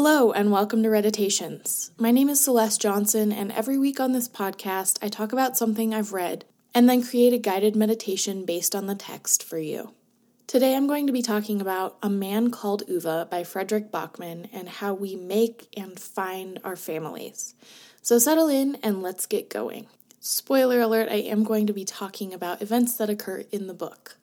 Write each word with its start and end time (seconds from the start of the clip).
Hello, 0.00 0.30
and 0.30 0.52
welcome 0.52 0.84
to 0.84 0.90
Reditations. 0.90 1.90
My 1.98 2.12
name 2.12 2.28
is 2.28 2.40
Celeste 2.40 2.80
Johnson, 2.80 3.32
and 3.32 3.50
every 3.50 3.76
week 3.76 3.98
on 3.98 4.12
this 4.12 4.28
podcast, 4.28 4.96
I 5.02 5.08
talk 5.08 5.32
about 5.32 5.56
something 5.56 5.92
I've 5.92 6.12
read 6.12 6.44
and 6.72 6.88
then 6.88 7.02
create 7.02 7.32
a 7.32 7.38
guided 7.38 7.74
meditation 7.74 8.44
based 8.44 8.76
on 8.76 8.86
the 8.86 8.94
text 8.94 9.42
for 9.42 9.58
you. 9.58 9.94
Today, 10.46 10.76
I'm 10.76 10.86
going 10.86 11.08
to 11.08 11.12
be 11.12 11.20
talking 11.20 11.60
about 11.60 11.98
A 12.00 12.08
Man 12.08 12.52
Called 12.52 12.84
Ove 12.88 13.28
by 13.28 13.42
Fredrik 13.42 13.90
Backman 13.90 14.48
and 14.52 14.68
how 14.68 14.94
we 14.94 15.16
make 15.16 15.66
and 15.76 15.98
find 15.98 16.60
our 16.62 16.76
families. 16.76 17.56
So 18.00 18.20
settle 18.20 18.46
in 18.46 18.76
and 18.84 19.02
let's 19.02 19.26
get 19.26 19.50
going. 19.50 19.88
Spoiler 20.20 20.80
alert, 20.80 21.08
I 21.10 21.22
am 21.22 21.42
going 21.42 21.66
to 21.66 21.72
be 21.72 21.84
talking 21.84 22.32
about 22.32 22.62
events 22.62 22.96
that 22.98 23.10
occur 23.10 23.42
in 23.50 23.66
the 23.66 23.74
book. 23.74 24.16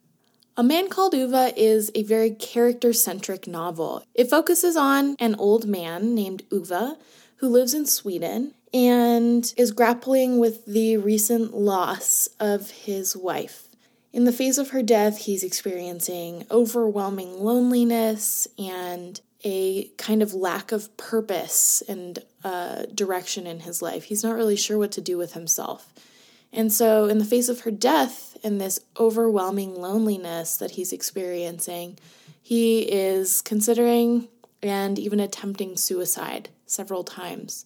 A 0.58 0.64
Man 0.64 0.88
Called 0.88 1.14
Ove 1.14 1.52
is 1.58 1.92
a 1.94 2.04
very 2.04 2.32
character 2.32 2.94
centric 2.94 3.46
novel. 3.46 4.06
It 4.14 4.30
focuses 4.30 4.78
on 4.78 5.18
an 5.20 5.36
old 5.36 5.68
man 5.68 6.16
named 6.16 6.44
Ove 6.50 6.96
who 7.38 7.50
lives 7.50 7.74
in 7.74 7.86
Sweden 7.86 8.54
and 8.74 9.54
is 9.58 9.74
grappling 9.74 10.40
with 10.40 10.66
the 10.66 10.96
recent 10.96 11.54
loss 11.54 12.30
of 12.40 12.70
his 12.72 13.18
wife. 13.18 13.68
In 14.14 14.24
the 14.24 14.32
face 14.32 14.58
of 14.58 14.70
her 14.70 14.82
death, 14.82 15.18
he's 15.18 15.44
experiencing 15.44 16.46
overwhelming 16.50 17.44
loneliness 17.44 18.48
and 18.58 19.20
a 19.44 19.90
kind 19.98 20.24
of 20.24 20.34
lack 20.34 20.72
of 20.72 20.96
purpose 20.96 21.84
and 21.90 22.20
uh, 22.46 22.84
direction 22.94 23.46
in 23.46 23.60
his 23.60 23.82
life. 23.82 24.06
He's 24.06 24.24
not 24.24 24.36
really 24.36 24.56
sure 24.56 24.78
what 24.78 24.94
to 24.94 25.02
do 25.02 25.18
with 25.18 25.34
himself. 25.34 25.92
And 26.56 26.72
so, 26.72 27.08
in 27.08 27.18
the 27.18 27.26
face 27.26 27.50
of 27.50 27.62
her 27.62 27.72
death 27.72 28.38
and 28.42 28.62
this 28.62 28.80
overwhelming 28.98 29.76
loneliness 29.76 30.56
that 30.56 30.72
he's 30.72 30.94
experiencing, 30.94 32.00
he 32.42 32.84
is 32.84 33.42
considering 33.42 34.30
and 34.64 34.98
even 34.98 35.20
attempting 35.20 35.76
suicide 35.76 36.48
several 36.66 37.04
times 37.04 37.66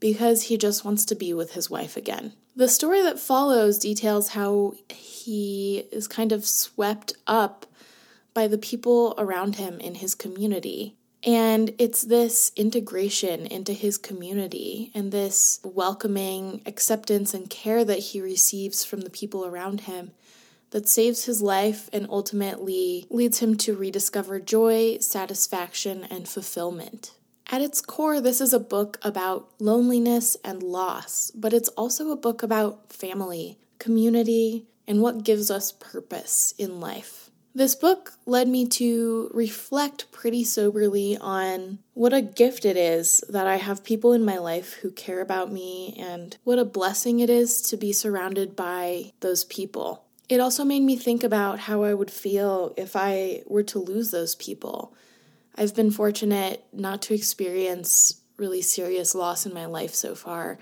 because 0.00 0.42
he 0.42 0.58
just 0.58 0.84
wants 0.84 1.04
to 1.04 1.14
be 1.14 1.32
with 1.32 1.52
his 1.52 1.70
wife 1.70 1.96
again. 1.96 2.32
The 2.56 2.68
story 2.68 3.02
that 3.02 3.20
follows 3.20 3.78
details 3.78 4.30
how 4.30 4.74
he 4.88 5.84
is 5.92 6.08
kind 6.08 6.32
of 6.32 6.44
swept 6.44 7.12
up 7.28 7.66
by 8.34 8.48
the 8.48 8.58
people 8.58 9.14
around 9.16 9.56
him 9.56 9.78
in 9.78 9.94
his 9.94 10.16
community 10.16 10.96
and 11.24 11.72
it's 11.78 12.02
this 12.02 12.52
integration 12.54 13.46
into 13.46 13.72
his 13.72 13.96
community 13.96 14.90
and 14.94 15.10
this 15.10 15.58
welcoming 15.64 16.60
acceptance 16.66 17.32
and 17.32 17.48
care 17.48 17.84
that 17.84 17.98
he 17.98 18.20
receives 18.20 18.84
from 18.84 19.00
the 19.00 19.10
people 19.10 19.46
around 19.46 19.82
him 19.82 20.12
that 20.70 20.88
saves 20.88 21.24
his 21.24 21.40
life 21.40 21.88
and 21.92 22.06
ultimately 22.10 23.06
leads 23.08 23.38
him 23.38 23.56
to 23.56 23.76
rediscover 23.76 24.40
joy, 24.40 24.98
satisfaction, 24.98 26.04
and 26.10 26.28
fulfillment. 26.28 27.12
At 27.50 27.62
its 27.62 27.80
core, 27.80 28.20
this 28.20 28.40
is 28.40 28.52
a 28.52 28.58
book 28.58 28.98
about 29.02 29.48
loneliness 29.60 30.36
and 30.44 30.62
loss, 30.62 31.30
but 31.30 31.52
it's 31.52 31.68
also 31.70 32.10
a 32.10 32.16
book 32.16 32.42
about 32.42 32.92
family, 32.92 33.58
community, 33.78 34.66
and 34.86 35.00
what 35.00 35.24
gives 35.24 35.50
us 35.50 35.72
purpose 35.72 36.52
in 36.58 36.80
life. 36.80 37.23
This 37.56 37.76
book 37.76 38.14
led 38.26 38.48
me 38.48 38.66
to 38.66 39.30
reflect 39.32 40.10
pretty 40.10 40.42
soberly 40.42 41.16
on 41.16 41.78
what 41.92 42.12
a 42.12 42.20
gift 42.20 42.64
it 42.64 42.76
is 42.76 43.22
that 43.28 43.46
I 43.46 43.56
have 43.56 43.84
people 43.84 44.12
in 44.12 44.24
my 44.24 44.38
life 44.38 44.72
who 44.74 44.90
care 44.90 45.20
about 45.20 45.52
me 45.52 45.94
and 45.96 46.36
what 46.42 46.58
a 46.58 46.64
blessing 46.64 47.20
it 47.20 47.30
is 47.30 47.62
to 47.62 47.76
be 47.76 47.92
surrounded 47.92 48.56
by 48.56 49.12
those 49.20 49.44
people. 49.44 50.04
It 50.28 50.40
also 50.40 50.64
made 50.64 50.82
me 50.82 50.96
think 50.96 51.22
about 51.22 51.60
how 51.60 51.84
I 51.84 51.94
would 51.94 52.10
feel 52.10 52.74
if 52.76 52.96
I 52.96 53.42
were 53.46 53.62
to 53.64 53.78
lose 53.78 54.10
those 54.10 54.34
people. 54.34 54.92
I've 55.54 55.76
been 55.76 55.92
fortunate 55.92 56.64
not 56.72 57.02
to 57.02 57.14
experience 57.14 58.20
really 58.36 58.62
serious 58.62 59.14
loss 59.14 59.46
in 59.46 59.54
my 59.54 59.66
life 59.66 59.94
so 59.94 60.16
far, 60.16 60.58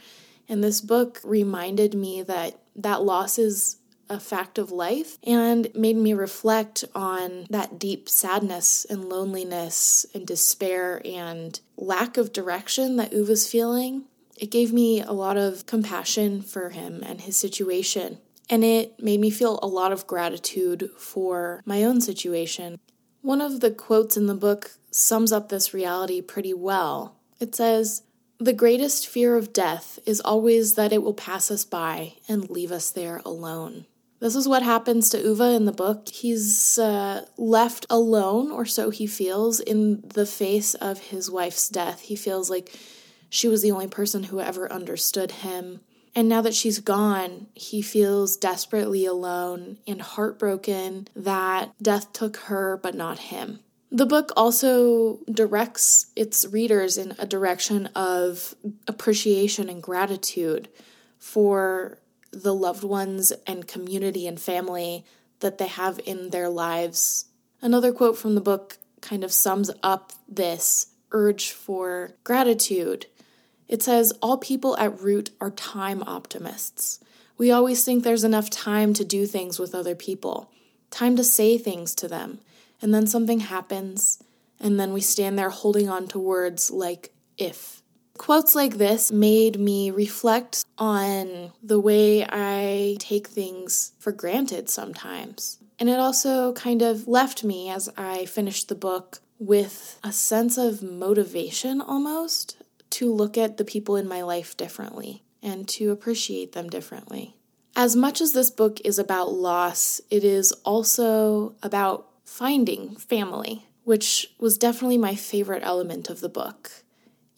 and 0.47 0.63
this 0.63 0.83
book 0.83 1.21
reminded 1.25 1.95
me 1.95 2.23
that 2.23 2.59
that 2.77 3.03
loss 3.03 3.39
is 3.39 3.77
a 4.09 4.21
fact 4.21 4.59
of 4.59 4.71
life 4.71 5.19
and 5.25 5.69
made 5.75 5.97
me 5.97 6.13
reflect 6.13 6.85
on 6.95 7.47
that 7.51 7.79
deep 7.79 8.09
sadness 8.09 8.85
and 8.89 9.09
loneliness 9.09 10.07
and 10.15 10.27
despair 10.27 11.01
and 11.05 11.61
lack 11.77 12.17
of 12.17 12.33
direction 12.33 12.97
that 12.97 13.15
Ove's 13.15 13.49
feeling. 13.49 14.05
It 14.37 14.51
gave 14.51 14.73
me 14.73 15.01
a 15.01 15.13
lot 15.13 15.37
of 15.37 15.67
compassion 15.67 16.43
for 16.43 16.71
him 16.71 17.03
and 17.05 17.21
his 17.21 17.37
situation. 17.37 18.19
And 18.51 18.65
it 18.65 19.03
made 19.03 19.21
me 19.21 19.31
feel 19.31 19.59
a 19.63 19.67
lot 19.67 19.93
of 19.93 20.07
gratitude 20.07 20.91
for 20.99 21.63
my 21.65 21.85
own 21.85 22.01
situation. 22.01 22.79
One 23.23 23.41
of 23.41 23.61
the 23.61 23.71
quotes 23.71 24.17
in 24.17 24.27
the 24.27 24.35
book 24.35 24.73
sums 24.91 25.33
up 25.33 25.49
this 25.49 25.73
reality 25.73 26.21
pretty 26.21 26.53
well. 26.53 27.17
It 27.41 27.55
says, 27.55 28.03
The 28.39 28.53
greatest 28.53 29.07
fear 29.07 29.37
of 29.37 29.53
death 29.53 29.99
is 30.05 30.21
always 30.21 30.75
that 30.75 30.93
it 30.93 31.03
will 31.03 31.15
pass 31.15 31.51
us 31.51 31.65
by 31.65 32.15
and 32.29 32.51
leave 32.51 32.73
us 32.73 32.91
there 32.91 33.23
alone. 33.25 33.87
This 34.23 34.37
is 34.37 34.47
what 34.47 34.63
happens 34.63 35.09
to 35.09 35.21
Ove 35.21 35.41
in 35.41 35.65
the 35.65 35.73
book. 35.73 36.09
He's 36.09 36.79
uh, 36.79 37.27
left 37.37 37.87
alone, 37.91 38.53
or 38.53 38.65
so 38.65 38.91
he 38.91 39.05
feels, 39.05 39.59
in 39.59 40.05
the 40.15 40.27
face 40.27 40.75
of 40.75 41.01
his 41.01 41.29
wife's 41.29 41.69
death. 41.69 42.03
He 42.03 42.15
feels 42.15 42.49
like 42.49 42.73
she 43.29 43.49
was 43.49 43.63
the 43.63 43.73
only 43.73 43.89
person 43.89 44.23
who 44.23 44.39
ever 44.39 44.71
understood 44.71 45.33
him. 45.33 45.81
And 46.15 46.29
now 46.29 46.41
that 46.41 46.55
she's 46.55 46.79
gone, 46.79 47.49
he 47.55 47.83
feels 47.83 48.37
desperately 48.37 49.05
alone 49.05 49.79
and 49.89 50.01
heartbroken 50.01 51.09
that 51.17 51.73
death 51.83 52.13
took 52.13 52.37
her 52.37 52.79
but 52.81 52.95
not 52.95 53.19
him. 53.19 53.59
The 53.91 54.07
book 54.07 54.31
also 54.37 55.19
directs 55.33 56.13
its 56.15 56.47
readers 56.47 56.97
in 56.97 57.17
a 57.19 57.27
direction 57.27 57.87
of 57.97 58.55
appreciation 58.87 59.69
and 59.69 59.83
gratitude 59.83 60.69
for 61.19 61.99
the 62.33 62.55
loved 62.55 62.83
ones 62.83 63.33
and 63.47 63.69
community 63.69 64.27
and 64.27 64.41
family 64.41 65.05
that 65.41 65.59
they 65.59 65.67
have 65.67 66.01
in 66.05 66.31
their 66.31 66.49
lives. 66.49 67.27
Another 67.61 67.93
quote 67.93 68.17
from 68.17 68.35
the 68.35 68.41
book 68.41 68.79
kind 69.01 69.23
of 69.23 69.33
sums 69.33 69.71
up 69.83 70.13
this 70.29 70.89
urge 71.11 71.51
for 71.53 72.13
gratitude. 72.25 73.07
It 73.69 73.83
says, 73.83 74.13
All 74.23 74.39
people 74.39 74.77
at 74.79 75.01
root 75.01 75.31
are 75.41 75.51
time 75.51 76.03
optimists. 76.07 77.01
We 77.37 77.51
always 77.51 77.85
think 77.85 78.05
there's 78.05 78.25
enough 78.25 78.51
time 78.51 78.93
to 78.95 79.05
do 79.05 79.27
things 79.27 79.59
with 79.59 79.75
other 79.75 79.95
people, 79.95 80.51
time 80.91 81.17
to 81.17 81.25
say 81.25 81.59
things 81.59 81.95
to 81.97 82.09
them, 82.09 82.41
and 82.81 82.95
then 82.95 83.07
something 83.07 83.41
happens, 83.41 84.23
and 84.61 84.79
then 84.79 84.93
we 84.93 85.01
stand 85.01 85.39
there 85.39 85.51
holding 85.51 85.89
on 85.89 86.07
to 86.09 86.19
words 86.19 86.71
like 86.71 87.13
if 87.37 87.82
Quotes 88.19 88.55
like 88.55 88.79
this 88.79 89.11
made 89.11 89.59
me 89.59 89.91
reflect 89.91 90.65
on 90.79 91.53
the 91.63 91.81
way 91.81 92.25
I 92.25 92.97
take 92.99 93.27
things 93.27 93.93
for 93.99 94.13
granted 94.13 94.69
sometimes. 94.69 95.59
And 95.79 95.89
it 95.89 95.99
also 95.99 96.53
kind 96.53 96.83
of 96.83 97.09
left 97.09 97.43
me 97.43 97.69
as 97.71 97.89
I 97.97 98.27
finished 98.27 98.69
the 98.69 98.75
book 98.75 99.21
with 99.39 99.99
a 100.05 100.13
sense 100.13 100.57
of 100.57 100.83
motivation 100.83 101.81
almost 101.81 102.57
to 102.91 103.13
look 103.13 103.37
at 103.37 103.57
the 103.57 103.65
people 103.65 103.97
in 103.97 104.07
my 104.07 104.23
life 104.23 104.57
differently 104.57 105.25
and 105.43 105.67
to 105.67 105.91
appreciate 105.91 106.53
them 106.53 106.69
differently. 106.71 107.35
As 107.75 107.97
much 107.97 108.21
as 108.21 108.33
this 108.35 108.51
book 108.51 108.81
is 108.85 108.99
about 108.99 109.33
loss, 109.33 110.01
it 110.11 110.23
is 110.23 110.53
also 110.65 111.57
about 111.63 112.07
finding 112.25 112.95
family, 112.97 113.67
which 113.85 114.33
was 114.39 114.59
definitely 114.59 114.99
my 114.99 115.15
favorite 115.15 115.63
element 115.65 116.09
of 116.09 116.21
the 116.21 116.29
book. 116.29 116.71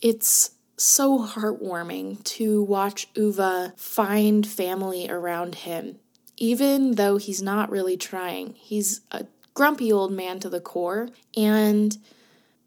It's 0.02 0.50
so 0.76 1.20
heartwarming 1.20 2.22
to 2.24 2.62
watch 2.62 3.08
Ove 3.16 3.72
find 3.76 4.46
family 4.46 5.08
around 5.08 5.56
him, 5.56 5.96
even 6.36 6.92
though 6.96 7.16
he's 7.16 7.42
not 7.42 7.70
really 7.70 7.96
trying. 7.96 8.54
He's 8.54 9.00
a 9.10 9.26
grumpy 9.54 9.92
old 9.92 10.12
man 10.12 10.40
to 10.40 10.48
the 10.48 10.60
core, 10.60 11.08
and 11.36 11.96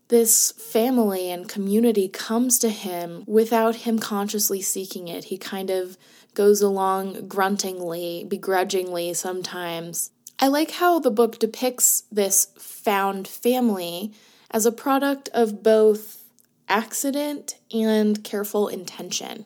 this 0.07 0.51
family 0.53 1.29
and 1.29 1.49
community 1.49 2.07
comes 2.07 2.59
to 2.59 2.69
him 2.69 3.23
without 3.27 3.77
him 3.77 3.99
consciously 3.99 4.61
seeking 4.61 5.09
it. 5.09 5.25
He 5.25 5.37
kind 5.37 5.69
of 5.69 5.97
goes 6.33 6.61
along 6.61 7.27
gruntingly, 7.27 8.23
begrudgingly 8.25 9.13
sometimes. 9.15 10.11
I 10.39 10.47
like 10.47 10.71
how 10.71 10.99
the 10.99 11.11
book 11.11 11.39
depicts 11.39 12.03
this 12.11 12.47
found 12.57 13.27
family 13.27 14.13
as 14.51 14.65
a 14.65 14.71
product 14.71 15.29
of 15.33 15.61
both 15.63 16.16
accident 16.67 17.55
and 17.73 18.23
careful 18.23 18.67
intention. 18.67 19.45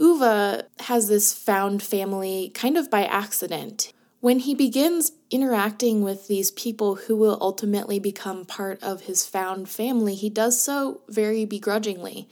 Ove 0.00 0.62
has 0.80 1.08
this 1.08 1.34
found 1.34 1.82
family 1.82 2.50
kind 2.54 2.76
of 2.76 2.90
by 2.90 3.04
accident. 3.04 3.92
When 4.20 4.40
he 4.40 4.54
begins 4.54 5.12
interacting 5.30 6.02
with 6.02 6.26
these 6.26 6.50
people 6.50 6.96
who 6.96 7.16
will 7.16 7.38
ultimately 7.40 7.98
become 8.00 8.44
part 8.44 8.82
of 8.82 9.02
his 9.02 9.24
found 9.24 9.68
family, 9.68 10.14
he 10.14 10.28
does 10.28 10.60
so 10.60 11.02
very 11.08 11.44
begrudgingly. 11.44 12.28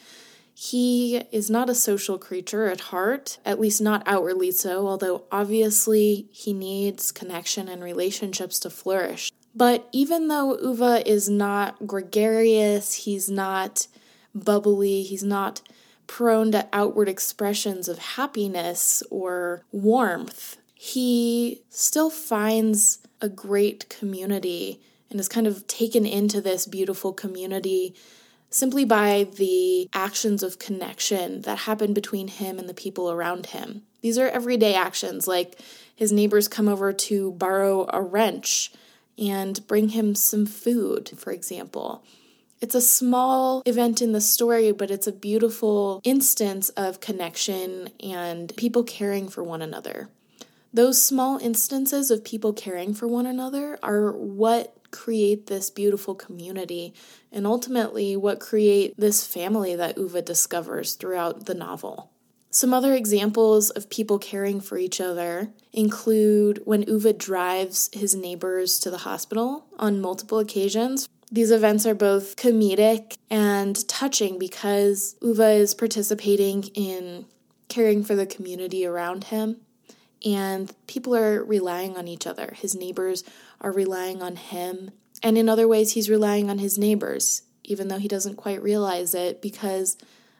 He 0.52 1.16
is 1.30 1.50
not 1.50 1.68
a 1.68 1.74
social 1.74 2.18
creature 2.18 2.66
at 2.66 2.80
heart, 2.80 3.38
at 3.44 3.60
least 3.60 3.80
not 3.80 4.02
outwardly 4.06 4.50
so, 4.50 4.88
although 4.88 5.24
obviously 5.30 6.28
he 6.32 6.52
needs 6.52 7.12
connection 7.12 7.68
and 7.68 7.84
relationships 7.84 8.58
to 8.60 8.70
flourish. 8.70 9.30
But 9.54 9.88
even 9.92 10.28
though 10.28 10.56
Ove 10.56 11.02
is 11.06 11.28
not 11.28 11.86
gregarious, 11.86 12.94
he's 12.94 13.30
not 13.30 13.86
bubbly, 14.44 15.02
he's 15.02 15.24
not 15.24 15.62
prone 16.06 16.52
to 16.52 16.68
outward 16.72 17.08
expressions 17.08 17.88
of 17.88 17.98
happiness 17.98 19.02
or 19.10 19.64
warmth. 19.72 20.56
He 20.74 21.62
still 21.70 22.10
finds 22.10 22.98
a 23.20 23.28
great 23.28 23.88
community 23.88 24.80
and 25.10 25.18
is 25.18 25.28
kind 25.28 25.46
of 25.46 25.66
taken 25.66 26.06
into 26.06 26.40
this 26.40 26.66
beautiful 26.66 27.12
community 27.12 27.94
simply 28.50 28.84
by 28.84 29.26
the 29.36 29.88
actions 29.92 30.42
of 30.42 30.58
connection 30.58 31.42
that 31.42 31.58
happen 31.58 31.92
between 31.92 32.28
him 32.28 32.58
and 32.58 32.68
the 32.68 32.74
people 32.74 33.10
around 33.10 33.46
him. 33.46 33.82
These 34.02 34.18
are 34.18 34.28
everyday 34.28 34.74
actions, 34.74 35.26
like 35.26 35.58
his 35.94 36.12
neighbors 36.12 36.48
come 36.48 36.68
over 36.68 36.92
to 36.92 37.32
borrow 37.32 37.86
a 37.92 38.00
wrench 38.00 38.72
and 39.18 39.66
bring 39.66 39.90
him 39.90 40.14
some 40.14 40.46
food, 40.46 41.10
for 41.16 41.32
example. 41.32 42.04
It's 42.60 42.74
a 42.74 42.80
small 42.80 43.62
event 43.66 44.00
in 44.00 44.12
the 44.12 44.20
story, 44.20 44.72
but 44.72 44.90
it's 44.90 45.06
a 45.06 45.12
beautiful 45.12 46.00
instance 46.04 46.70
of 46.70 47.00
connection 47.00 47.90
and 48.00 48.54
people 48.56 48.82
caring 48.82 49.28
for 49.28 49.44
one 49.44 49.60
another. 49.60 50.08
Those 50.72 51.02
small 51.02 51.38
instances 51.38 52.10
of 52.10 52.24
people 52.24 52.52
caring 52.52 52.94
for 52.94 53.06
one 53.06 53.26
another 53.26 53.78
are 53.82 54.12
what 54.12 54.74
create 54.90 55.46
this 55.46 55.68
beautiful 55.68 56.14
community 56.14 56.94
and 57.30 57.46
ultimately 57.46 58.16
what 58.16 58.40
create 58.40 58.94
this 58.96 59.26
family 59.26 59.76
that 59.76 59.98
Ove 59.98 60.24
discovers 60.24 60.94
throughout 60.94 61.46
the 61.46 61.54
novel. 61.54 62.10
Some 62.50 62.72
other 62.72 62.94
examples 62.94 63.68
of 63.68 63.90
people 63.90 64.18
caring 64.18 64.60
for 64.62 64.78
each 64.78 64.98
other 64.98 65.50
include 65.74 66.62
when 66.64 66.88
Ove 66.88 67.18
drives 67.18 67.90
his 67.92 68.14
neighbors 68.14 68.78
to 68.78 68.90
the 68.90 68.98
hospital 68.98 69.66
on 69.78 70.00
multiple 70.00 70.38
occasions. 70.38 71.06
These 71.30 71.50
events 71.50 71.86
are 71.86 71.94
both 71.94 72.36
comedic 72.36 73.16
and 73.30 73.86
touching 73.88 74.38
because 74.38 75.16
Ove 75.22 75.40
is 75.40 75.74
participating 75.74 76.64
in 76.74 77.26
caring 77.68 78.04
for 78.04 78.14
the 78.14 78.26
community 78.26 78.86
around 78.86 79.24
him 79.24 79.56
and 80.24 80.72
people 80.86 81.14
are 81.14 81.44
relying 81.44 81.96
on 81.96 82.08
each 82.08 82.26
other. 82.26 82.54
His 82.56 82.74
neighbors 82.74 83.24
are 83.60 83.72
relying 83.72 84.22
on 84.22 84.36
him, 84.36 84.90
and 85.22 85.36
in 85.38 85.48
other 85.48 85.68
ways, 85.68 85.92
he's 85.92 86.10
relying 86.10 86.50
on 86.50 86.58
his 86.58 86.78
neighbors, 86.78 87.42
even 87.64 87.88
though 87.88 87.98
he 87.98 88.08
doesn't 88.08 88.36
quite 88.36 88.62
realize 88.62 89.14
it 89.14 89.40
because 89.40 89.96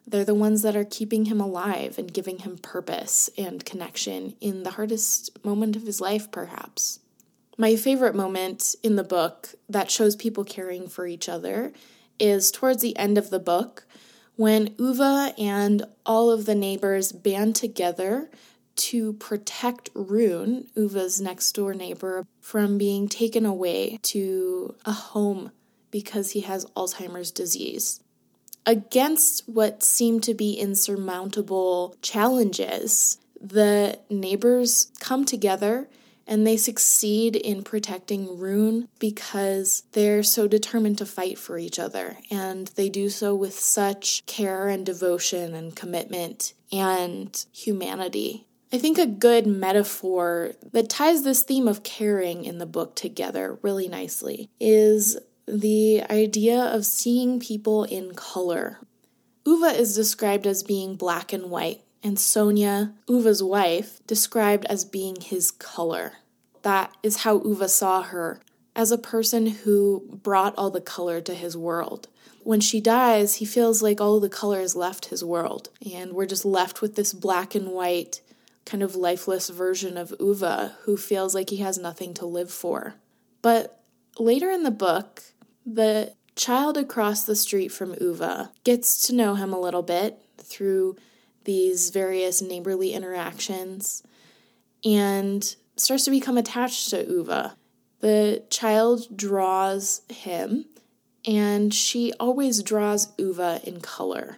they're 0.06 0.24
the 0.24 0.34
ones 0.34 0.62
that 0.62 0.76
are 0.76 0.84
keeping 0.84 1.26
him 1.26 1.40
alive 1.40 1.98
and 1.98 2.12
giving 2.12 2.38
him 2.38 2.58
purpose 2.58 3.28
and 3.36 3.64
connection 3.64 4.34
in 4.40 4.62
the 4.62 4.72
hardest 4.72 5.44
moment 5.44 5.76
of 5.76 5.82
his 5.82 6.00
life, 6.00 6.30
perhaps. 6.30 7.00
My 7.58 7.74
favorite 7.74 8.14
moment 8.14 8.74
in 8.82 8.96
the 8.96 9.04
book 9.04 9.54
that 9.68 9.90
shows 9.90 10.14
people 10.14 10.44
caring 10.44 10.88
for 10.88 11.06
each 11.06 11.28
other 11.28 11.72
is 12.18 12.50
towards 12.50 12.82
the 12.82 12.96
end 12.98 13.16
of 13.16 13.30
the 13.30 13.38
book 13.38 13.86
when 14.36 14.74
Ove 14.78 15.32
and 15.38 15.84
all 16.04 16.30
of 16.30 16.44
the 16.44 16.54
neighbors 16.54 17.12
band 17.12 17.56
together 17.56 18.30
to 18.76 19.14
protect 19.14 19.88
Rune, 19.94 20.68
Ove's 20.76 21.18
next 21.18 21.52
door 21.52 21.72
neighbor, 21.72 22.26
from 22.42 22.76
being 22.76 23.08
taken 23.08 23.46
away 23.46 23.98
to 24.02 24.74
a 24.84 24.92
home 24.92 25.50
because 25.90 26.32
he 26.32 26.40
has 26.40 26.66
Alzheimer's 26.76 27.30
disease. 27.30 28.00
Against 28.66 29.48
what 29.48 29.82
seemed 29.82 30.24
to 30.24 30.34
be 30.34 30.54
insurmountable 30.54 31.96
challenges, 32.02 33.16
the 33.40 33.98
neighbors 34.10 34.90
come 35.00 35.24
together 35.24 35.88
and 36.26 36.46
they 36.46 36.56
succeed 36.56 37.36
in 37.36 37.62
protecting 37.62 38.38
Rune 38.38 38.88
because 38.98 39.84
they're 39.92 40.22
so 40.22 40.48
determined 40.48 40.98
to 40.98 41.06
fight 41.06 41.38
for 41.38 41.58
each 41.58 41.78
other. 41.78 42.18
And 42.30 42.66
they 42.68 42.88
do 42.88 43.08
so 43.08 43.34
with 43.34 43.58
such 43.58 44.26
care 44.26 44.68
and 44.68 44.84
devotion 44.84 45.54
and 45.54 45.76
commitment 45.76 46.54
and 46.72 47.44
humanity. 47.52 48.46
I 48.72 48.78
think 48.78 48.98
a 48.98 49.06
good 49.06 49.46
metaphor 49.46 50.52
that 50.72 50.88
ties 50.88 51.22
this 51.22 51.42
theme 51.42 51.68
of 51.68 51.84
caring 51.84 52.44
in 52.44 52.58
the 52.58 52.66
book 52.66 52.96
together 52.96 53.58
really 53.62 53.88
nicely 53.88 54.50
is 54.58 55.16
the 55.46 56.02
idea 56.10 56.58
of 56.58 56.84
seeing 56.84 57.38
people 57.38 57.84
in 57.84 58.14
color. 58.14 58.80
Ove 59.46 59.76
is 59.76 59.94
described 59.94 60.46
as 60.46 60.64
being 60.64 60.96
black 60.96 61.32
and 61.32 61.50
white, 61.50 61.82
and 62.02 62.16
Sonja, 62.16 62.92
Ove's 63.08 63.42
wife, 63.42 64.00
described 64.06 64.64
as 64.66 64.84
being 64.84 65.16
his 65.20 65.50
color. 65.50 66.14
That 66.62 66.96
is 67.02 67.18
how 67.18 67.40
Ove 67.40 67.70
saw 67.70 68.02
her, 68.02 68.40
as 68.74 68.92
a 68.92 68.98
person 68.98 69.46
who 69.46 70.18
brought 70.22 70.54
all 70.56 70.70
the 70.70 70.80
color 70.80 71.20
to 71.22 71.34
his 71.34 71.56
world. 71.56 72.08
When 72.42 72.60
she 72.60 72.80
dies, 72.80 73.36
he 73.36 73.44
feels 73.44 73.82
like 73.82 74.00
all 74.00 74.20
the 74.20 74.28
color 74.28 74.60
has 74.60 74.76
left 74.76 75.06
his 75.06 75.24
world, 75.24 75.70
and 75.94 76.12
we're 76.12 76.26
just 76.26 76.44
left 76.44 76.80
with 76.80 76.94
this 76.94 77.12
black 77.12 77.54
and 77.54 77.68
white 77.68 78.20
kind 78.64 78.82
of 78.82 78.94
lifeless 78.94 79.48
version 79.48 79.96
of 79.96 80.14
Ove 80.20 80.72
who 80.82 80.96
feels 80.96 81.34
like 81.34 81.50
he 81.50 81.56
has 81.58 81.78
nothing 81.78 82.12
to 82.14 82.26
live 82.26 82.50
for. 82.50 82.94
But 83.42 83.80
later 84.18 84.50
in 84.50 84.64
the 84.64 84.70
book, 84.70 85.22
the 85.64 86.14
child 86.34 86.76
across 86.76 87.24
the 87.24 87.36
street 87.36 87.68
from 87.68 87.96
Ove 88.00 88.48
gets 88.62 89.06
to 89.06 89.14
know 89.14 89.34
him 89.34 89.52
a 89.52 89.60
little 89.60 89.82
bit 89.82 90.20
through 90.38 90.96
these 91.46 91.88
various 91.88 92.42
neighborly 92.42 92.92
interactions 92.92 94.02
and 94.84 95.56
starts 95.76 96.04
to 96.04 96.10
become 96.10 96.36
attached 96.36 96.90
to 96.90 97.06
Ove. 97.06 97.52
The 98.00 98.44
child 98.50 99.16
draws 99.16 100.02
him, 100.10 100.66
and 101.26 101.72
she 101.72 102.12
always 102.20 102.62
draws 102.62 103.08
Ove 103.18 103.60
in 103.64 103.80
color. 103.80 104.36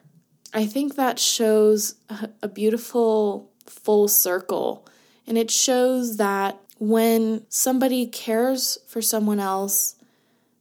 I 0.55 0.65
think 0.65 0.95
that 0.95 1.19
shows 1.19 1.97
a 2.43 2.49
beautiful 2.49 3.51
full 3.67 4.09
circle. 4.09 4.87
And 5.27 5.37
it 5.37 5.51
shows 5.51 6.17
that 6.17 6.59
when 6.79 7.45
somebody 7.49 8.07
cares 8.07 8.79
for 8.87 9.03
someone 9.03 9.41
else, 9.41 9.97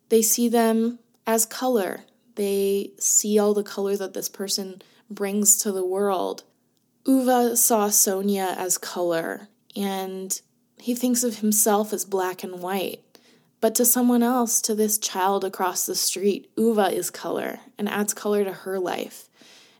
they 0.09 0.21
see 0.21 0.49
them 0.49 0.99
as 1.25 1.45
color. 1.45 2.01
They 2.37 2.91
see 2.99 3.39
all 3.39 3.55
the 3.55 3.63
color 3.63 3.97
that 3.97 4.13
this 4.13 4.29
person 4.29 4.83
brings 5.09 5.57
to 5.57 5.71
the 5.71 5.85
world. 5.85 6.43
Ove 7.07 7.57
saw 7.57 7.87
Sonja 7.87 8.55
as 8.55 8.77
color, 8.77 9.49
and 9.75 10.39
he 10.77 10.93
thinks 10.93 11.23
of 11.23 11.39
himself 11.39 11.91
as 11.91 12.05
black 12.05 12.43
and 12.43 12.61
white. 12.61 13.03
But 13.59 13.73
to 13.75 13.85
someone 13.85 14.21
else, 14.21 14.61
to 14.61 14.75
this 14.75 14.99
child 14.99 15.43
across 15.43 15.87
the 15.87 15.95
street, 15.95 16.51
Ove 16.57 16.93
is 16.93 17.09
color 17.09 17.59
and 17.75 17.89
adds 17.89 18.13
color 18.13 18.43
to 18.43 18.53
her 18.53 18.77
life. 18.77 19.29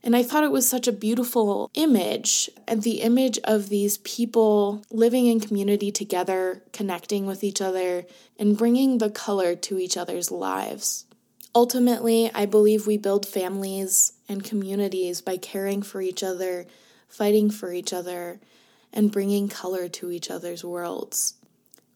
And 0.02 0.16
I 0.16 0.24
thought 0.24 0.44
it 0.44 0.52
was 0.52 0.68
such 0.68 0.88
a 0.88 0.92
beautiful 0.92 1.70
image, 1.76 2.50
and 2.68 2.82
the 2.82 3.02
image 3.02 3.38
of 3.44 3.70
these 3.70 4.00
people 4.00 4.82
living 4.90 5.28
in 5.28 5.40
community 5.40 5.92
together, 5.92 6.64
connecting 6.74 7.28
with 7.28 7.44
each 7.44 7.62
other, 7.62 8.06
and 8.40 8.58
bringing 8.58 8.98
the 8.98 9.12
color 9.12 9.56
to 9.56 9.78
each 9.78 9.96
other's 9.96 10.32
lives. 10.32 11.06
Ultimately, 11.58 12.30
I 12.36 12.46
believe 12.46 12.86
we 12.86 12.98
build 12.98 13.26
families 13.26 14.14
and 14.30 14.44
communities 14.44 15.22
by 15.22 15.38
caring 15.38 15.82
for 15.82 16.00
each 16.02 16.22
other, 16.22 16.68
fighting 17.08 17.50
for 17.50 17.74
each 17.74 17.92
other, 17.94 18.40
and 18.94 19.12
bringing 19.12 19.50
color 19.50 19.90
to 19.90 20.12
each 20.12 20.30
other's 20.30 20.64
worlds. 20.64 21.34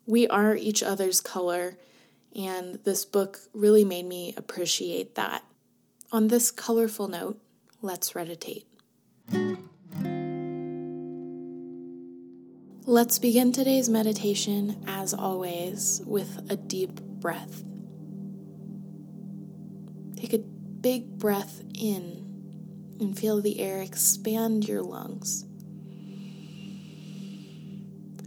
We 0.07 0.27
are 0.27 0.55
each 0.55 0.81
other's 0.81 1.21
color, 1.21 1.77
and 2.35 2.79
this 2.85 3.05
book 3.05 3.41
really 3.53 3.85
made 3.85 4.07
me 4.07 4.33
appreciate 4.35 5.13
that. 5.13 5.43
On 6.11 6.29
this 6.29 6.49
colorful 6.49 7.07
note, 7.07 7.39
let's 7.83 8.15
meditate. 8.15 8.65
Let's 12.87 13.19
begin 13.19 13.51
today's 13.51 13.89
meditation, 13.89 14.83
as 14.87 15.13
always, 15.13 16.01
with 16.07 16.47
a 16.49 16.55
deep 16.55 16.99
breath. 16.99 17.63
Take 20.21 20.33
a 20.33 20.37
big 20.37 21.17
breath 21.17 21.63
in 21.73 22.95
and 22.99 23.17
feel 23.17 23.41
the 23.41 23.59
air 23.59 23.81
expand 23.81 24.67
your 24.67 24.83
lungs. 24.83 25.45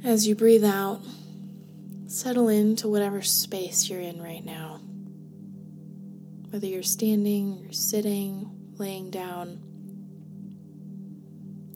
As 0.02 0.26
you 0.26 0.34
breathe 0.34 0.64
out, 0.64 1.02
settle 2.08 2.48
into 2.48 2.88
whatever 2.88 3.22
space 3.22 3.88
you're 3.88 4.00
in 4.00 4.20
right 4.20 4.44
now. 4.44 4.80
Whether 6.50 6.66
you're 6.66 6.82
standing 6.82 7.64
or 7.64 7.72
sitting, 7.72 8.50
laying 8.76 9.12
down. 9.12 9.60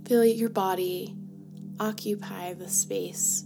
Feel 0.04 0.24
your 0.24 0.50
body 0.50 1.14
occupy 1.78 2.54
the 2.54 2.68
space. 2.68 3.44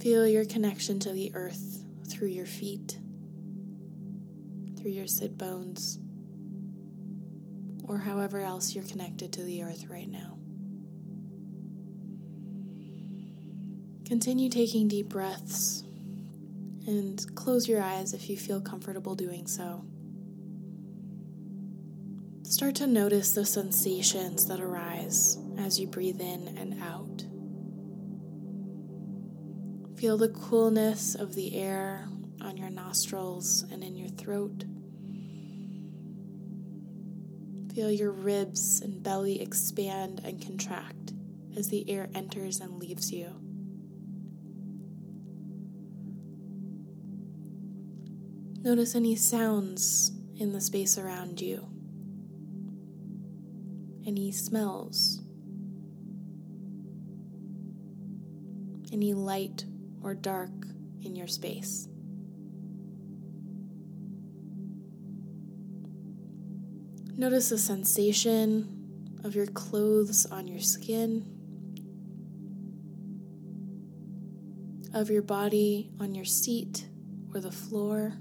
Feel 0.00 0.26
your 0.26 0.46
connection 0.46 0.98
to 1.00 1.12
the 1.12 1.30
earth 1.34 1.84
through 2.08 2.28
your 2.28 2.46
feet, 2.46 2.99
through 4.80 4.92
your 4.92 5.06
sit 5.06 5.36
bones, 5.36 5.98
or 7.84 7.98
however 7.98 8.40
else 8.40 8.74
you're 8.74 8.84
connected 8.84 9.32
to 9.34 9.42
the 9.42 9.62
earth 9.62 9.86
right 9.88 10.08
now. 10.08 10.38
Continue 14.06 14.48
taking 14.48 14.88
deep 14.88 15.08
breaths 15.08 15.84
and 16.86 17.24
close 17.36 17.68
your 17.68 17.82
eyes 17.82 18.14
if 18.14 18.28
you 18.28 18.36
feel 18.36 18.60
comfortable 18.60 19.14
doing 19.14 19.46
so. 19.46 19.84
Start 22.42 22.74
to 22.76 22.86
notice 22.86 23.32
the 23.32 23.44
sensations 23.46 24.46
that 24.46 24.60
arise 24.60 25.38
as 25.58 25.78
you 25.78 25.86
breathe 25.86 26.20
in 26.20 26.56
and 26.58 26.82
out. 26.82 27.24
Feel 29.96 30.16
the 30.16 30.30
coolness 30.30 31.14
of 31.14 31.34
the 31.34 31.54
air 31.54 32.08
on 32.42 32.56
your 32.56 32.70
nostrils 32.70 33.64
and 33.70 33.82
in 33.82 33.96
your 33.96 34.08
throat. 34.08 34.64
Feel 37.74 37.90
your 37.90 38.10
ribs 38.10 38.80
and 38.80 39.02
belly 39.02 39.40
expand 39.40 40.20
and 40.24 40.44
contract 40.44 41.12
as 41.56 41.68
the 41.68 41.88
air 41.88 42.08
enters 42.14 42.60
and 42.60 42.78
leaves 42.78 43.12
you. 43.12 43.40
Notice 48.62 48.94
any 48.94 49.16
sounds 49.16 50.12
in 50.36 50.52
the 50.52 50.60
space 50.60 50.98
around 50.98 51.40
you, 51.40 51.66
any 54.06 54.32
smells, 54.32 55.22
any 58.92 59.14
light 59.14 59.64
or 60.02 60.14
dark 60.14 60.50
in 61.02 61.16
your 61.16 61.26
space. 61.26 61.89
Notice 67.20 67.50
the 67.50 67.58
sensation 67.58 69.18
of 69.24 69.34
your 69.34 69.44
clothes 69.44 70.24
on 70.24 70.48
your 70.48 70.62
skin, 70.62 71.26
of 74.94 75.10
your 75.10 75.20
body 75.20 75.90
on 76.00 76.14
your 76.14 76.24
seat 76.24 76.86
or 77.34 77.40
the 77.42 77.52
floor. 77.52 78.14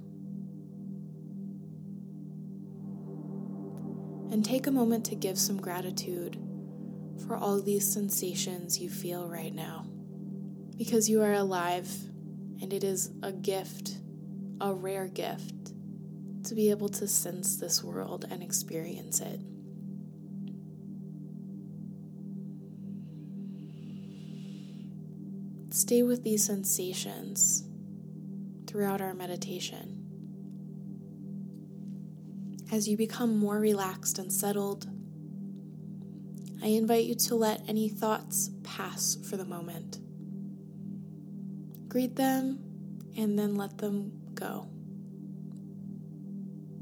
And 4.34 4.44
take 4.44 4.68
a 4.68 4.72
moment 4.72 5.06
to 5.06 5.16
give 5.16 5.40
some 5.40 5.62
gratitude 5.62 6.38
for 7.26 7.38
all 7.38 7.62
these 7.62 7.90
sensations 7.90 8.82
you 8.82 8.90
feel 8.90 9.30
right 9.30 9.56
now. 9.56 9.86
Because 10.76 11.10
you 11.10 11.22
are 11.22 11.36
alive, 11.36 11.90
and 12.62 12.74
it 12.74 12.84
is 12.84 13.12
a 13.24 13.32
gift, 13.32 13.94
a 14.60 14.74
rare 14.74 15.08
gift 15.08 15.72
to 16.44 16.56
be 16.56 16.70
able 16.70 16.90
to 16.90 17.08
sense 17.08 17.58
this 17.58 17.84
world 17.84 18.26
and 18.30 18.42
experience 18.42 19.20
it. 19.22 19.42
Stay 25.72 26.04
with 26.04 26.24
these 26.24 26.46
sensations 26.46 27.64
throughout 28.68 29.02
our 29.02 29.14
meditation. 29.14 29.96
As 32.72 32.88
you 32.88 32.98
become 32.98 33.38
more 33.38 33.60
relaxed 33.60 34.20
and 34.20 34.32
settled, 34.32 34.88
I 36.62 36.68
invite 36.68 37.06
you 37.06 37.16
to 37.16 37.36
let 37.36 37.68
any 37.68 37.90
thoughts 37.90 38.52
pass 38.64 39.18
for 39.30 39.38
the 39.38 39.46
moment. 39.46 40.00
Greet 41.88 42.16
them 42.16 42.60
and 43.18 43.40
then 43.40 43.56
let 43.56 43.78
them 43.78 44.12
go. 44.34 44.68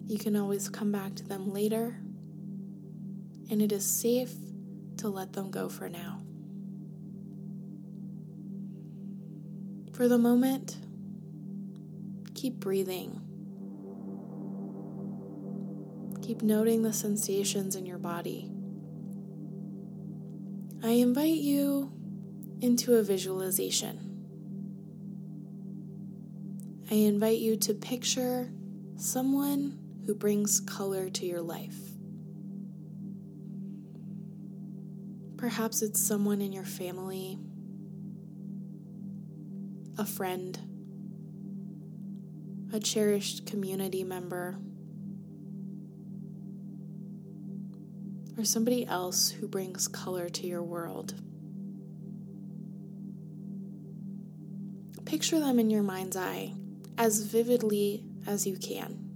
You 0.07 0.17
can 0.17 0.37
always 0.37 0.69
come 0.69 0.89
back 0.89 1.15
to 1.15 1.23
them 1.23 1.51
later, 1.51 1.99
and 3.51 3.61
it 3.61 3.73
is 3.73 3.85
safe 3.85 4.31
to 4.97 5.09
let 5.09 5.33
them 5.33 5.51
go 5.51 5.67
for 5.67 5.89
now. 5.89 6.21
For 9.91 10.07
the 10.07 10.17
moment, 10.17 10.77
keep 12.35 12.53
breathing. 12.53 13.19
Keep 16.21 16.41
noting 16.41 16.83
the 16.83 16.93
sensations 16.93 17.75
in 17.75 17.85
your 17.85 17.97
body. 17.97 18.49
I 20.81 20.91
invite 20.91 21.39
you 21.39 21.91
into 22.61 22.95
a 22.95 23.03
visualization. 23.03 23.99
I 26.89 26.93
invite 26.93 27.39
you 27.39 27.57
to 27.57 27.73
picture 27.73 28.49
someone 28.95 29.86
who 30.07 30.15
brings 30.15 30.61
color 30.61 31.09
to 31.09 31.25
your 31.25 31.41
life. 31.41 31.77
Perhaps 35.37 35.81
it's 35.81 36.01
someone 36.01 36.41
in 36.41 36.53
your 36.53 36.63
family, 36.63 37.37
a 39.97 40.05
friend, 40.05 40.57
a 42.71 42.79
cherished 42.79 43.45
community 43.45 44.05
member, 44.05 44.57
or 48.37 48.45
somebody 48.45 48.87
else 48.87 49.29
who 49.29 49.47
brings 49.47 49.89
color 49.89 50.29
to 50.29 50.47
your 50.47 50.63
world. 50.63 51.15
Picture 55.03 55.39
them 55.39 55.59
in 55.59 55.69
your 55.69 55.83
mind's 55.83 56.15
eye 56.15 56.53
as 56.97 57.23
vividly 57.23 58.05
as 58.25 58.47
you 58.47 58.55
can 58.55 59.06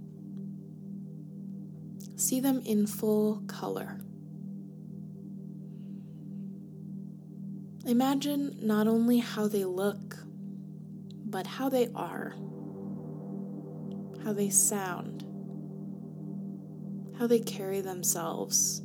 see 2.32 2.40
them 2.40 2.62
in 2.64 2.86
full 2.86 3.42
color. 3.46 4.00
Imagine 7.84 8.56
not 8.62 8.88
only 8.88 9.18
how 9.18 9.46
they 9.46 9.66
look, 9.66 10.16
but 11.26 11.46
how 11.46 11.68
they 11.68 11.90
are, 11.94 12.30
how 14.24 14.32
they 14.32 14.48
sound, 14.48 15.26
how 17.18 17.26
they 17.26 17.38
carry 17.38 17.82
themselves, 17.82 18.80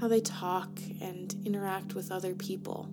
how 0.00 0.08
they 0.08 0.22
talk 0.22 0.80
and 1.02 1.34
interact 1.44 1.94
with 1.94 2.10
other 2.10 2.34
people. 2.34 2.88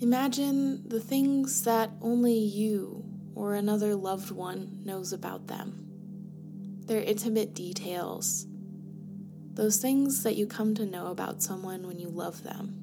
Imagine 0.00 0.88
the 0.88 1.00
things 1.00 1.64
that 1.64 1.90
only 2.00 2.38
you 2.38 3.05
or 3.36 3.54
another 3.54 3.94
loved 3.94 4.30
one 4.30 4.80
knows 4.84 5.12
about 5.12 5.46
them. 5.46 5.86
Their 6.86 7.02
intimate 7.02 7.54
details, 7.54 8.46
those 9.52 9.76
things 9.76 10.22
that 10.22 10.36
you 10.36 10.46
come 10.46 10.74
to 10.74 10.86
know 10.86 11.08
about 11.08 11.42
someone 11.42 11.86
when 11.86 11.98
you 11.98 12.08
love 12.08 12.42
them. 12.42 12.82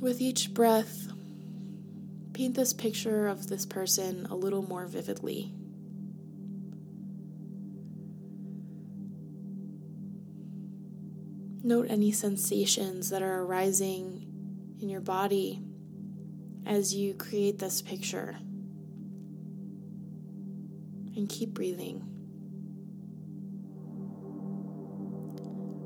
With 0.00 0.20
each 0.20 0.52
breath, 0.52 1.12
paint 2.32 2.56
this 2.56 2.72
picture 2.72 3.28
of 3.28 3.46
this 3.46 3.64
person 3.64 4.26
a 4.28 4.34
little 4.34 4.62
more 4.62 4.86
vividly. 4.86 5.52
Note 11.62 11.86
any 11.88 12.10
sensations 12.10 13.10
that 13.10 13.22
are 13.22 13.42
arising 13.42 14.31
in 14.82 14.88
your 14.88 15.00
body 15.00 15.62
as 16.66 16.94
you 16.94 17.14
create 17.14 17.58
this 17.58 17.80
picture. 17.80 18.36
And 21.14 21.28
keep 21.28 21.50
breathing. 21.50 22.00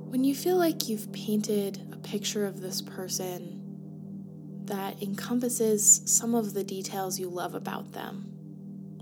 When 0.08 0.24
you 0.24 0.34
feel 0.34 0.56
like 0.56 0.88
you've 0.88 1.12
painted 1.12 1.92
a 1.92 1.96
picture 1.96 2.46
of 2.46 2.60
this 2.60 2.80
person 2.80 3.62
that 4.64 5.02
encompasses 5.02 6.02
some 6.06 6.34
of 6.34 6.54
the 6.54 6.64
details 6.64 7.18
you 7.18 7.28
love 7.28 7.54
about 7.54 7.92
them, 7.92 8.32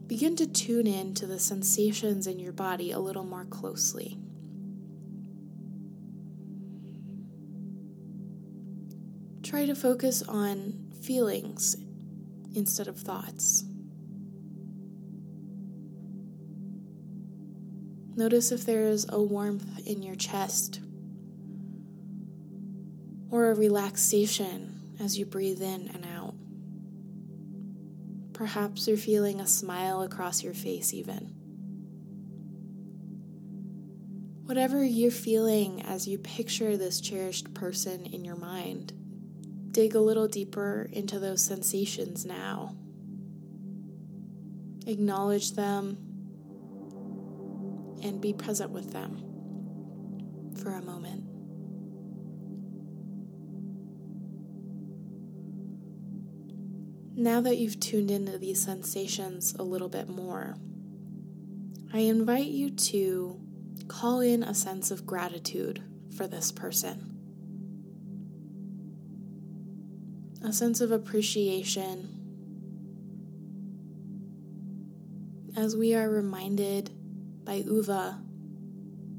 begin 0.07 0.35
to 0.37 0.47
tune 0.47 0.87
in 0.87 1.15
to 1.15 1.27
the 1.27 1.39
sensations 1.39 2.27
in 2.27 2.39
your 2.39 2.53
body 2.53 2.91
a 2.91 2.99
little 2.99 3.25
more 3.25 3.45
closely. 3.45 4.19
Try 9.55 9.67
to 9.67 9.75
focus 9.77 10.21
on 10.21 10.75
feelings 11.01 11.77
instead 12.57 12.89
of 12.89 12.99
thoughts. 12.99 13.63
Notice 18.17 18.51
if 18.51 18.67
there 18.67 18.89
is 18.89 19.07
a 19.09 19.23
warmth 19.23 19.87
in 19.87 20.03
your 20.03 20.17
chest 20.17 20.81
or 23.31 23.53
a 23.53 23.55
relaxation 23.55 24.97
as 24.99 25.17
you 25.17 25.25
breathe 25.25 25.63
in 25.63 25.89
and 25.95 26.05
out. 26.05 26.35
Perhaps 28.33 28.89
you're 28.89 28.97
feeling 28.97 29.39
a 29.39 29.47
smile 29.47 30.03
across 30.03 30.43
your 30.43 30.55
face, 30.55 30.93
even. 30.93 31.33
Whatever 34.47 34.83
you're 34.83 35.13
feeling 35.13 35.81
as 35.83 36.09
you 36.09 36.19
picture 36.19 36.77
this 36.77 37.01
cherished 37.01 37.55
person 37.55 38.05
in 38.07 38.25
your 38.25 38.35
mind 38.35 38.93
dig 39.75 39.97
a 39.97 40.01
little 40.01 40.29
deeper 40.29 40.89
into 40.93 41.19
those 41.19 41.45
sensations 41.45 42.25
now. 42.25 42.77
Acknowledge 44.87 45.53
them 45.53 45.99
and 48.03 48.21
be 48.21 48.33
present 48.33 48.71
with 48.71 48.93
them 48.93 49.17
for 50.63 50.71
a 50.71 50.81
moment. 50.81 51.25
Now 57.17 57.41
that 57.41 57.57
you've 57.57 57.81
tuned 57.81 58.13
into 58.13 58.39
these 58.39 58.63
sensations 58.63 59.57
a 59.59 59.63
little 59.65 59.89
bit 59.89 60.09
more, 60.09 60.57
I 61.93 61.99
invite 61.99 62.47
you 62.47 62.71
to 62.71 63.41
call 63.89 64.21
in 64.21 64.45
a 64.45 64.55
sense 64.55 64.93
of 64.93 65.05
gratitude 65.05 65.83
for 66.17 66.29
this 66.29 66.53
person, 66.53 67.14
a 70.45 70.53
sense 70.53 70.83
of 70.83 70.93
appreciation 70.93 72.21
as 75.57 75.75
we 75.75 75.95
are 75.95 76.11
reminded 76.11 76.91
by 77.45 77.65
Ove, 77.67 78.15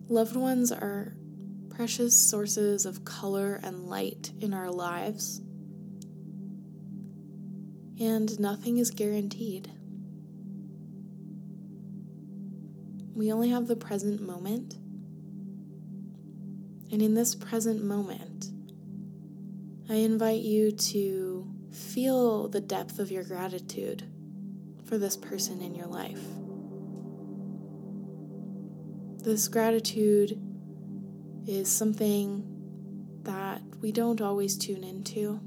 loved 0.08 0.36
ones 0.36 0.72
are 0.72 1.15
precious 1.70 2.15
sources 2.15 2.86
of 2.86 3.03
color 3.03 3.60
and 3.63 3.89
light 3.89 4.32
in 4.39 4.53
our 4.53 4.70
lives, 4.70 5.39
and 8.00 8.39
nothing 8.39 8.77
is 8.77 8.91
guaranteed. 8.91 9.72
We 13.15 13.32
only 13.32 13.50
have 13.50 13.67
the 13.67 13.75
present 13.75 14.22
moment. 14.22 14.75
And 16.91 17.01
in 17.01 17.15
this 17.15 17.34
present 17.34 17.84
moment, 17.84 18.51
I 19.88 19.96
invite 19.96 20.42
you 20.42 20.72
to 20.72 21.48
feel 21.72 22.48
the 22.48 22.60
depth 22.60 22.98
of 22.98 23.12
your 23.12 23.24
gratitude 23.24 24.04
for 24.86 24.98
this 24.98 25.15
person 25.15 25.62
in 25.62 25.75
your 25.75 25.86
life. 25.86 26.22
This 29.24 29.48
gratitude 29.48 30.42
is 31.48 31.72
something 31.72 33.20
that 33.24 33.62
we 33.80 33.92
don't 33.92 34.22
always 34.22 34.58
tune 34.58 34.84
into. 34.84 35.39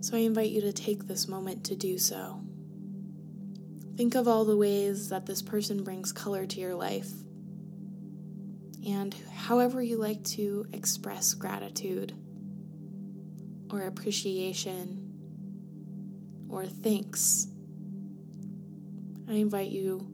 So 0.00 0.16
I 0.16 0.20
invite 0.20 0.50
you 0.50 0.60
to 0.60 0.72
take 0.72 1.08
this 1.08 1.26
moment 1.26 1.64
to 1.64 1.74
do 1.74 1.98
so. 1.98 2.40
Think 3.96 4.14
of 4.14 4.28
all 4.28 4.44
the 4.44 4.56
ways 4.56 5.08
that 5.08 5.26
this 5.26 5.42
person 5.42 5.82
brings 5.82 6.12
color 6.12 6.46
to 6.46 6.60
your 6.60 6.76
life. 6.76 7.10
And 8.86 9.12
however 9.34 9.82
you 9.82 9.96
like 9.96 10.22
to 10.24 10.66
express 10.72 11.34
gratitude 11.34 12.14
or 13.74 13.86
appreciation 13.86 15.00
or 16.48 16.64
thanks, 16.64 17.48
I 19.28 19.32
invite 19.32 19.70
you 19.70 20.06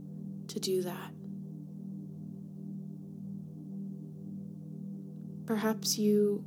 to 0.48 0.58
do 0.58 0.82
that. 0.82 1.12
Perhaps 5.44 5.98
you 5.98 6.42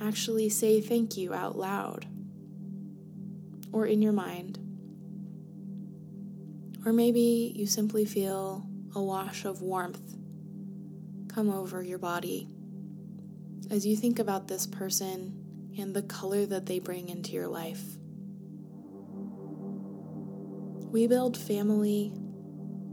actually 0.00 0.48
say 0.48 0.80
thank 0.80 1.16
you 1.16 1.32
out 1.32 1.56
loud 1.56 2.06
or 3.70 3.86
in 3.86 4.02
your 4.02 4.12
mind. 4.12 4.58
Or 6.84 6.92
maybe 6.92 7.52
you 7.54 7.66
simply 7.66 8.04
feel 8.04 8.66
a 8.96 9.00
wash 9.00 9.44
of 9.44 9.62
warmth 9.62 10.16
come 11.28 11.48
over 11.48 11.80
your 11.80 11.98
body 11.98 12.48
as 13.70 13.86
you 13.86 13.94
think 13.94 14.18
about 14.18 14.48
this 14.48 14.66
person 14.66 15.49
and 15.78 15.94
the 15.94 16.02
color 16.02 16.46
that 16.46 16.66
they 16.66 16.78
bring 16.78 17.08
into 17.08 17.32
your 17.32 17.48
life. 17.48 17.82
We 20.90 21.06
build 21.06 21.36
family 21.36 22.12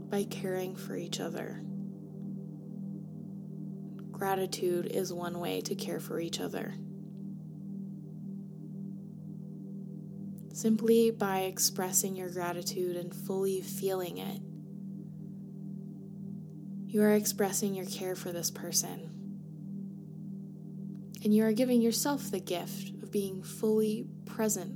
by 0.08 0.24
caring 0.24 0.76
for 0.76 0.96
each 0.96 1.20
other. 1.20 1.62
Gratitude 4.10 4.86
is 4.86 5.12
one 5.12 5.38
way 5.40 5.60
to 5.62 5.74
care 5.74 6.00
for 6.00 6.20
each 6.20 6.40
other. 6.40 6.74
Simply 10.52 11.10
by 11.10 11.40
expressing 11.40 12.16
your 12.16 12.30
gratitude 12.30 12.96
and 12.96 13.14
fully 13.14 13.60
feeling 13.60 14.18
it, 14.18 14.40
you 16.92 17.02
are 17.02 17.12
expressing 17.12 17.74
your 17.74 17.86
care 17.86 18.16
for 18.16 18.32
this 18.32 18.50
person. 18.50 19.17
And 21.24 21.34
you 21.34 21.44
are 21.44 21.52
giving 21.52 21.80
yourself 21.80 22.30
the 22.30 22.40
gift 22.40 22.90
of 23.02 23.10
being 23.10 23.42
fully 23.42 24.06
present 24.26 24.74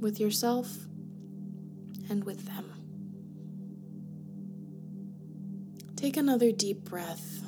with 0.00 0.18
yourself 0.18 0.68
and 2.08 2.24
with 2.24 2.46
them. 2.46 2.72
Take 5.96 6.16
another 6.16 6.50
deep 6.50 6.84
breath. 6.84 7.42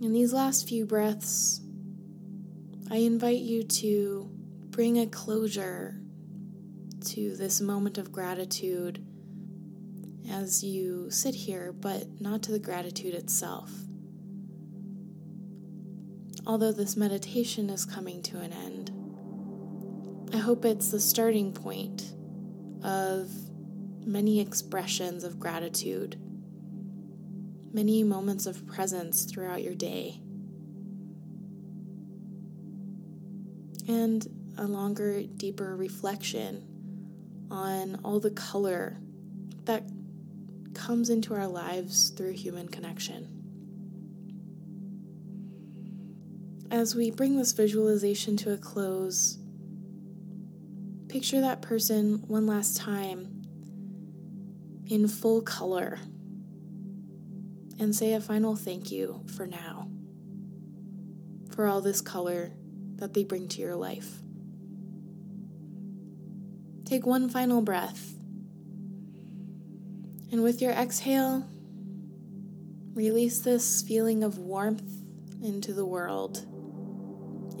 In 0.00 0.12
these 0.12 0.32
last 0.32 0.68
few 0.68 0.84
breaths, 0.84 1.60
I 2.90 2.96
invite 2.96 3.40
you 3.40 3.62
to 3.62 4.30
bring 4.70 4.98
a 4.98 5.06
closure 5.06 6.00
to 7.06 7.36
this 7.36 7.60
moment 7.60 7.98
of 7.98 8.10
gratitude 8.10 9.04
as 10.30 10.64
you 10.64 11.10
sit 11.10 11.34
here, 11.34 11.72
but 11.72 12.20
not 12.20 12.42
to 12.44 12.52
the 12.52 12.58
gratitude 12.58 13.14
itself. 13.14 13.70
Although 16.46 16.72
this 16.72 16.96
meditation 16.96 17.70
is 17.70 17.84
coming 17.84 18.22
to 18.22 18.38
an 18.38 18.52
end, 18.52 18.92
I 20.32 20.38
hope 20.38 20.64
it's 20.64 20.90
the 20.90 21.00
starting 21.00 21.52
point 21.52 22.12
of 22.84 23.30
many 24.06 24.38
expressions 24.40 25.24
of 25.24 25.40
gratitude, 25.40 26.16
many 27.72 28.04
moments 28.04 28.46
of 28.46 28.64
presence 28.64 29.24
throughout 29.24 29.62
your 29.64 29.74
day. 29.74 30.20
And 33.88 34.26
a 34.56 34.66
longer, 34.66 35.22
deeper 35.24 35.76
reflection 35.76 36.64
on 37.50 38.00
all 38.04 38.20
the 38.20 38.30
color 38.30 38.98
that 39.64 39.82
comes 40.74 41.10
into 41.10 41.34
our 41.34 41.48
lives 41.48 42.10
through 42.10 42.32
human 42.32 42.68
connection. 42.68 43.35
As 46.70 46.96
we 46.96 47.10
bring 47.10 47.36
this 47.36 47.52
visualization 47.52 48.36
to 48.38 48.52
a 48.52 48.56
close, 48.56 49.38
picture 51.08 51.40
that 51.40 51.62
person 51.62 52.24
one 52.26 52.46
last 52.46 52.76
time 52.76 53.44
in 54.86 55.06
full 55.06 55.42
color 55.42 56.00
and 57.78 57.94
say 57.94 58.14
a 58.14 58.20
final 58.20 58.56
thank 58.56 58.90
you 58.90 59.22
for 59.36 59.46
now, 59.46 59.88
for 61.54 61.66
all 61.66 61.80
this 61.80 62.00
color 62.00 62.50
that 62.96 63.14
they 63.14 63.22
bring 63.22 63.46
to 63.48 63.60
your 63.60 63.76
life. 63.76 64.20
Take 66.84 67.06
one 67.06 67.28
final 67.28 67.62
breath. 67.62 68.14
And 70.32 70.42
with 70.42 70.60
your 70.60 70.72
exhale, 70.72 71.46
release 72.94 73.40
this 73.40 73.82
feeling 73.82 74.24
of 74.24 74.38
warmth 74.38 74.82
into 75.42 75.72
the 75.72 75.84
world, 75.86 76.44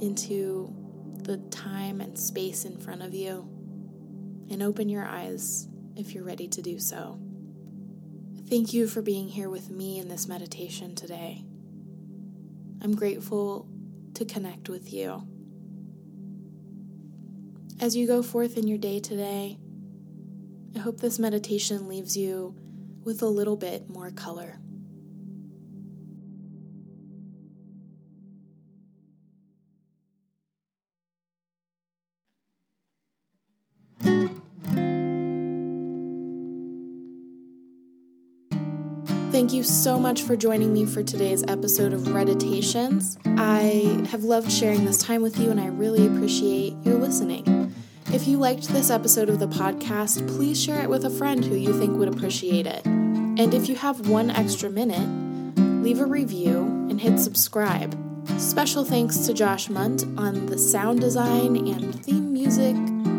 into 0.00 0.74
the 1.22 1.38
time 1.50 2.00
and 2.00 2.18
space 2.18 2.64
in 2.64 2.78
front 2.78 3.02
of 3.02 3.14
you, 3.14 3.48
and 4.50 4.62
open 4.62 4.88
your 4.88 5.04
eyes 5.04 5.68
if 5.96 6.14
you're 6.14 6.24
ready 6.24 6.48
to 6.48 6.62
do 6.62 6.78
so. 6.78 7.20
Thank 8.48 8.72
you 8.72 8.86
for 8.86 9.02
being 9.02 9.28
here 9.28 9.48
with 9.50 9.70
me 9.70 9.98
in 9.98 10.08
this 10.08 10.28
meditation 10.28 10.94
today. 10.94 11.44
I'm 12.82 12.94
grateful 12.94 13.68
to 14.14 14.24
connect 14.24 14.68
with 14.68 14.92
you. 14.92 15.26
As 17.80 17.96
you 17.96 18.06
go 18.06 18.22
forth 18.22 18.56
in 18.56 18.68
your 18.68 18.78
day 18.78 19.00
today, 19.00 19.58
I 20.76 20.78
hope 20.78 21.00
this 21.00 21.18
meditation 21.18 21.88
leaves 21.88 22.16
you 22.16 22.54
with 23.02 23.22
a 23.22 23.26
little 23.26 23.56
bit 23.56 23.88
more 23.88 24.10
color. 24.10 24.60
Thank 39.36 39.52
you 39.52 39.64
so 39.64 39.98
much 39.98 40.22
for 40.22 40.34
joining 40.34 40.72
me 40.72 40.86
for 40.86 41.02
today's 41.02 41.44
episode 41.46 41.92
of 41.92 42.14
Reditations. 42.14 43.18
I 43.36 44.02
have 44.08 44.24
loved 44.24 44.50
sharing 44.50 44.86
this 44.86 44.96
time 44.96 45.20
with 45.20 45.38
you 45.38 45.50
and 45.50 45.60
I 45.60 45.66
really 45.66 46.06
appreciate 46.06 46.74
your 46.84 46.94
listening. 46.94 47.74
If 48.14 48.26
you 48.26 48.38
liked 48.38 48.68
this 48.68 48.88
episode 48.88 49.28
of 49.28 49.38
the 49.38 49.46
podcast, 49.46 50.26
please 50.26 50.58
share 50.58 50.82
it 50.82 50.88
with 50.88 51.04
a 51.04 51.10
friend 51.10 51.44
who 51.44 51.54
you 51.54 51.78
think 51.78 51.98
would 51.98 52.08
appreciate 52.08 52.66
it. 52.66 52.82
And 52.86 53.52
if 53.52 53.68
you 53.68 53.74
have 53.76 54.08
one 54.08 54.30
extra 54.30 54.70
minute, 54.70 55.06
leave 55.84 56.00
a 56.00 56.06
review 56.06 56.62
and 56.88 56.98
hit 56.98 57.18
subscribe. 57.18 57.94
Special 58.38 58.86
thanks 58.86 59.18
to 59.26 59.34
Josh 59.34 59.68
Munt 59.68 60.18
on 60.18 60.46
the 60.46 60.56
sound 60.56 61.00
design 61.00 61.58
and 61.58 62.02
theme 62.02 62.32
music. 62.32 62.74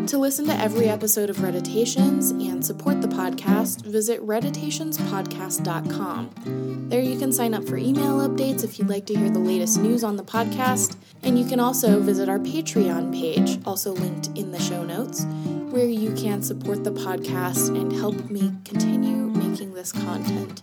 To 0.08 0.18
listen 0.18 0.46
to 0.46 0.54
every 0.54 0.88
episode 0.88 1.30
of 1.30 1.44
Reditations 1.44 2.32
and 2.32 2.66
support 2.66 3.02
the 3.02 3.10
podcast, 3.10 3.86
visit 3.86 4.26
reditationspodcast.com. 4.26 6.86
There 6.90 7.02
you 7.02 7.20
can 7.20 7.34
sign 7.34 7.54
up 7.54 7.68
for 7.68 7.76
email 7.76 8.20
updates 8.20 8.64
if 8.64 8.80
you'd 8.80 8.88
like 8.88 9.06
to 9.08 9.16
hear 9.16 9.30
the 9.30 9.40
latest 9.40 9.82
news 9.82 10.06
on 10.06 10.16
the 10.16 10.24
podcast, 10.24 10.96
and 11.24 11.38
you 11.38 11.46
can 11.46 11.60
also 11.60 12.00
visit 12.00 12.30
our 12.30 12.40
Patreon 12.40 13.12
page, 13.14 13.60
also 13.66 13.92
linked 13.92 14.28
in 14.38 14.52
the 14.52 14.60
show 14.62 14.84
notes. 14.84 15.26
where 15.68 15.86
you 15.86 16.14
can 16.16 16.42
support 16.42 16.86
the 16.86 16.92
podcast 16.92 17.78
and 17.80 17.92
help 17.92 18.16
me 18.32 18.54
continue 18.64 19.28
making 19.28 19.74
this 19.74 19.92
content. 19.92 20.62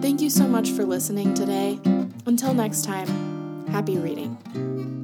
Thank 0.00 0.22
you 0.22 0.30
so 0.30 0.48
much 0.48 0.70
for 0.70 0.84
listening 0.84 1.34
today. 1.34 1.78
Until 2.24 2.54
next 2.54 2.84
time, 2.84 3.66
happy 3.68 3.98
reading. 3.98 4.95